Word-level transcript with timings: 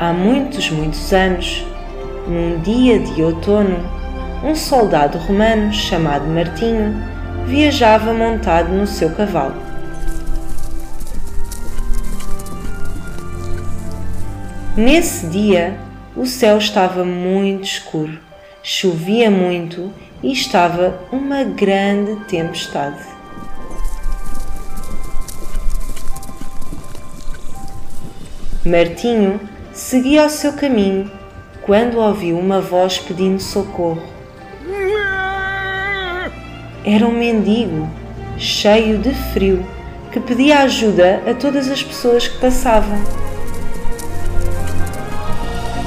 Há 0.00 0.12
muitos, 0.12 0.70
muitos 0.70 1.12
anos, 1.12 1.66
num 2.28 2.60
dia 2.60 3.00
de 3.00 3.20
outono, 3.20 3.78
um 4.44 4.54
soldado 4.54 5.18
romano 5.18 5.72
chamado 5.72 6.24
Martinho 6.28 6.94
viajava 7.46 8.14
montado 8.14 8.68
no 8.68 8.86
seu 8.86 9.10
cavalo. 9.10 9.56
Nesse 14.76 15.26
dia, 15.26 15.76
o 16.14 16.24
céu 16.24 16.58
estava 16.58 17.04
muito 17.04 17.64
escuro, 17.64 18.20
chovia 18.62 19.28
muito 19.28 19.92
e 20.22 20.30
estava 20.30 20.96
uma 21.10 21.42
grande 21.42 22.14
tempestade. 22.26 23.02
Martinho 28.64 29.57
seguia 29.78 30.26
o 30.26 30.28
seu 30.28 30.54
caminho 30.54 31.08
quando 31.62 31.98
ouviu 31.98 32.36
uma 32.36 32.60
voz 32.60 32.98
pedindo 32.98 33.40
socorro. 33.40 34.02
Era 36.84 37.06
um 37.06 37.12
mendigo, 37.12 37.88
cheio 38.36 38.98
de 38.98 39.14
frio, 39.32 39.64
que 40.10 40.18
pedia 40.18 40.60
ajuda 40.60 41.22
a 41.30 41.32
todas 41.32 41.70
as 41.70 41.80
pessoas 41.80 42.26
que 42.26 42.38
passavam. 42.38 42.98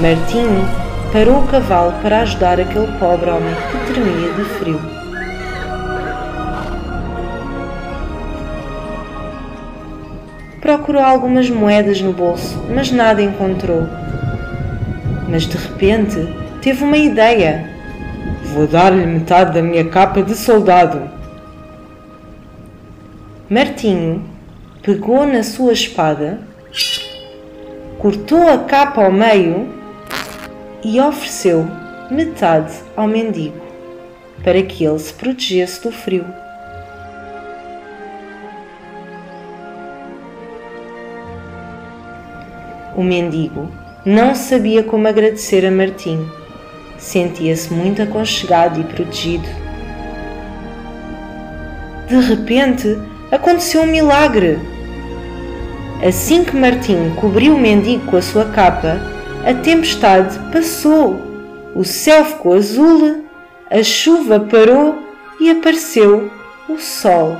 Martinho 0.00 0.66
parou 1.12 1.40
o 1.40 1.46
cavalo 1.46 1.92
para 2.00 2.20
ajudar 2.20 2.58
aquele 2.58 2.90
pobre 2.98 3.28
homem 3.28 3.54
que 3.70 3.92
tremia 3.92 4.32
de 4.32 4.44
frio. 4.58 5.03
Procurou 10.64 11.02
algumas 11.02 11.50
moedas 11.50 12.00
no 12.00 12.14
bolso, 12.14 12.58
mas 12.74 12.90
nada 12.90 13.20
encontrou. 13.20 13.86
Mas 15.28 15.42
de 15.42 15.58
repente 15.58 16.16
teve 16.62 16.82
uma 16.82 16.96
ideia. 16.96 17.68
Vou 18.44 18.66
dar-lhe 18.66 19.04
metade 19.04 19.52
da 19.52 19.60
minha 19.60 19.84
capa 19.90 20.22
de 20.22 20.34
soldado. 20.34 21.02
Martinho 23.50 24.24
pegou 24.80 25.26
na 25.26 25.42
sua 25.42 25.74
espada, 25.74 26.40
cortou 27.98 28.48
a 28.48 28.56
capa 28.56 29.04
ao 29.04 29.12
meio 29.12 29.68
e 30.82 30.98
ofereceu 30.98 31.68
metade 32.10 32.72
ao 32.96 33.06
mendigo 33.06 33.60
para 34.42 34.62
que 34.62 34.86
ele 34.86 34.98
se 34.98 35.12
protegesse 35.12 35.82
do 35.82 35.92
frio. 35.92 36.24
O 42.96 43.02
mendigo 43.02 43.68
não 44.04 44.34
sabia 44.34 44.82
como 44.82 45.08
agradecer 45.08 45.66
a 45.66 45.70
Martim. 45.70 46.28
Sentia-se 46.96 47.72
muito 47.72 48.00
aconchegado 48.00 48.80
e 48.80 48.84
protegido. 48.84 49.48
De 52.06 52.16
repente, 52.20 52.96
aconteceu 53.32 53.82
um 53.82 53.86
milagre. 53.86 54.58
Assim 56.06 56.44
que 56.44 56.54
Martim 56.54 57.14
cobriu 57.20 57.54
o 57.54 57.58
mendigo 57.58 58.06
com 58.06 58.16
a 58.16 58.22
sua 58.22 58.44
capa, 58.44 59.00
a 59.44 59.52
tempestade 59.54 60.38
passou. 60.52 61.20
O 61.74 61.82
céu 61.82 62.24
ficou 62.24 62.54
azul, 62.54 63.24
a 63.70 63.82
chuva 63.82 64.38
parou 64.38 64.96
e 65.40 65.50
apareceu 65.50 66.30
o 66.68 66.78
sol. 66.78 67.36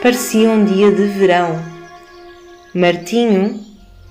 Parecia 0.00 0.48
um 0.48 0.64
dia 0.64 0.92
de 0.92 1.02
verão. 1.08 1.60
Martinho 2.72 3.60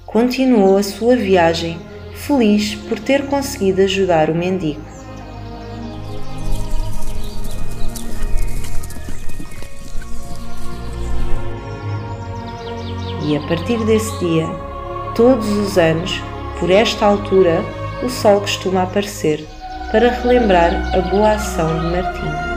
continuou 0.05 0.75
a 0.75 0.83
sua 0.83 1.15
viagem, 1.15 1.79
feliz 2.13 2.75
por 2.75 2.99
ter 2.99 3.25
conseguido 3.27 3.81
ajudar 3.81 4.29
o 4.29 4.35
mendigo. 4.35 4.81
E 13.25 13.37
a 13.37 13.47
partir 13.47 13.77
desse 13.85 14.19
dia, 14.19 14.45
todos 15.15 15.47
os 15.47 15.77
anos, 15.77 16.21
por 16.59 16.69
esta 16.69 17.05
altura, 17.05 17.63
o 18.03 18.09
sol 18.09 18.41
costuma 18.41 18.83
aparecer 18.83 19.45
para 19.89 20.09
relembrar 20.09 20.93
a 20.93 20.99
boa 21.09 21.31
ação 21.31 21.79
de 21.79 21.85
Martinho. 21.95 22.56